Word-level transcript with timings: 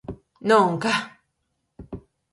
_¡Non, 0.49 0.67
ca! 0.83 0.95